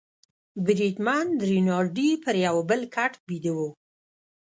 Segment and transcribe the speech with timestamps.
[0.65, 3.69] بریدمن رینالډي پر یوه بل کټ بیده وو.